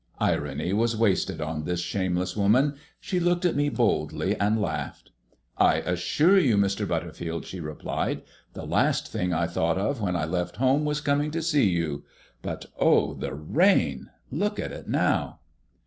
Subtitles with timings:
[0.17, 2.73] Irony was wasted on this shameless woman.
[2.99, 5.11] She looked at me boldly, and laughed.
[5.59, 6.87] "I assure you, Mr.
[6.87, 11.29] Butterfield," she replied, "the last thing I thought of when I left home was coming
[11.29, 12.03] to see you.
[12.41, 14.09] But oh, the rain!
[14.31, 15.39] Look at it now."